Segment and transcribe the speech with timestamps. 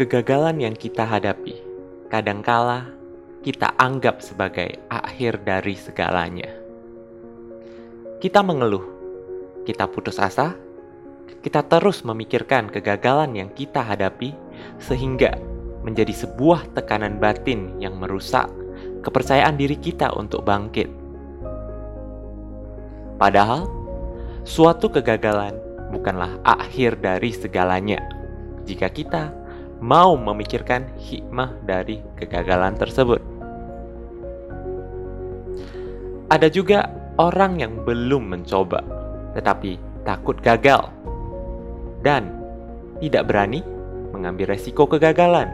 [0.00, 1.60] Kegagalan yang kita hadapi
[2.08, 2.88] kadangkala
[3.44, 6.48] kita anggap sebagai akhir dari segalanya.
[8.16, 8.80] Kita mengeluh,
[9.68, 10.56] kita putus asa,
[11.44, 14.32] kita terus memikirkan kegagalan yang kita hadapi
[14.80, 15.36] sehingga
[15.84, 18.48] menjadi sebuah tekanan batin yang merusak
[19.04, 20.88] kepercayaan diri kita untuk bangkit.
[23.20, 23.68] Padahal,
[24.48, 25.60] suatu kegagalan
[25.92, 28.00] bukanlah akhir dari segalanya
[28.64, 29.39] jika kita
[29.80, 33.20] mau memikirkan hikmah dari kegagalan tersebut.
[36.30, 38.84] Ada juga orang yang belum mencoba,
[39.34, 40.92] tetapi takut gagal
[42.06, 42.28] dan
[43.00, 43.64] tidak berani
[44.12, 45.48] mengambil resiko kegagalan.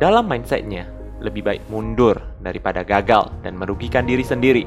[0.00, 0.90] Dalam mindsetnya,
[1.22, 4.64] lebih baik mundur daripada gagal dan merugikan diri sendiri.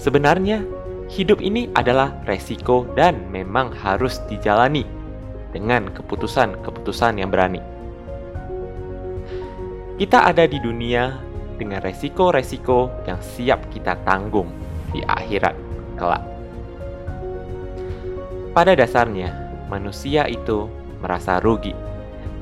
[0.00, 0.66] Sebenarnya,
[1.06, 4.97] hidup ini adalah resiko dan memang harus dijalani
[5.58, 7.58] dengan keputusan-keputusan yang berani.
[9.98, 11.18] Kita ada di dunia
[11.58, 14.46] dengan resiko-resiko yang siap kita tanggung
[14.94, 15.58] di akhirat
[15.98, 16.22] kelak.
[18.54, 19.34] Pada dasarnya,
[19.66, 20.70] manusia itu
[21.02, 21.74] merasa rugi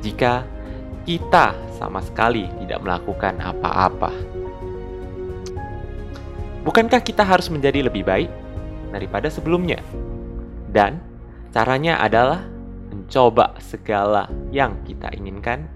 [0.05, 0.45] jika
[1.08, 4.12] kita sama sekali tidak melakukan apa-apa.
[6.61, 8.28] Bukankah kita harus menjadi lebih baik
[8.92, 9.80] daripada sebelumnya?
[10.69, 11.01] Dan
[11.56, 12.45] caranya adalah
[13.07, 15.71] mencoba segala yang kita inginkan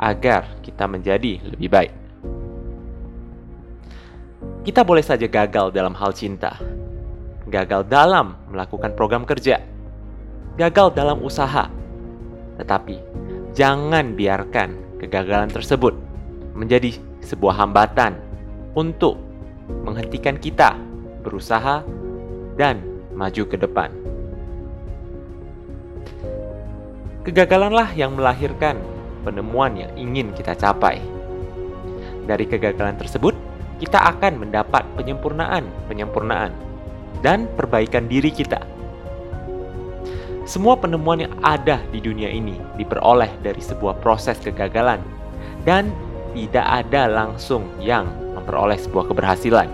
[0.00, 1.92] agar kita menjadi lebih baik.
[4.64, 6.56] Kita boleh saja gagal dalam hal cinta,
[7.52, 9.60] gagal dalam melakukan program kerja,
[10.56, 11.68] gagal dalam usaha,
[12.56, 12.96] tetapi
[13.52, 15.92] jangan biarkan kegagalan tersebut
[16.56, 18.16] menjadi sebuah hambatan
[18.72, 19.20] untuk
[19.84, 20.80] menghentikan kita
[21.20, 21.84] berusaha
[22.56, 22.80] dan
[23.12, 24.13] maju ke depan.
[27.24, 28.76] Kegagalanlah yang melahirkan
[29.24, 31.00] penemuan yang ingin kita capai.
[32.28, 33.32] Dari kegagalan tersebut,
[33.80, 36.52] kita akan mendapat penyempurnaan-penyempurnaan
[37.24, 38.60] dan perbaikan diri kita.
[40.44, 45.00] Semua penemuan yang ada di dunia ini diperoleh dari sebuah proses kegagalan
[45.64, 45.88] dan
[46.36, 48.04] tidak ada langsung yang
[48.36, 49.72] memperoleh sebuah keberhasilan.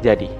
[0.00, 0.32] Jadi,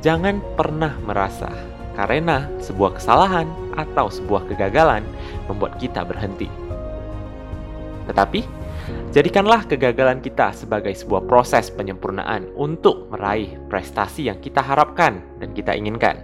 [0.00, 1.52] jangan pernah merasa
[1.98, 5.02] karena sebuah kesalahan atau sebuah kegagalan
[5.50, 6.46] membuat kita berhenti.
[8.06, 8.60] Tetapi,
[9.10, 15.74] Jadikanlah kegagalan kita sebagai sebuah proses penyempurnaan untuk meraih prestasi yang kita harapkan dan kita
[15.74, 16.22] inginkan.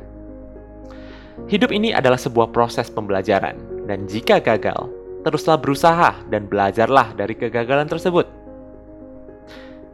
[1.50, 4.87] Hidup ini adalah sebuah proses pembelajaran, dan jika gagal,
[5.26, 8.31] teruslah berusaha dan belajarlah dari kegagalan tersebut.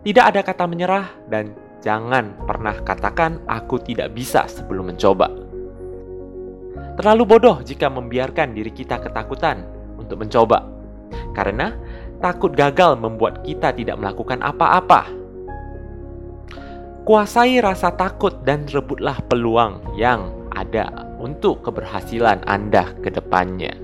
[0.05, 5.42] Tidak ada kata menyerah, dan jangan pernah katakan "aku tidak bisa" sebelum mencoba.
[7.03, 9.67] Terlalu bodoh jika membiarkan diri kita ketakutan
[9.99, 10.63] untuk mencoba,
[11.35, 11.75] karena
[12.23, 15.11] takut gagal membuat kita tidak melakukan apa-apa.
[17.03, 23.82] Kuasai rasa takut dan rebutlah peluang yang ada untuk keberhasilan Anda ke depannya.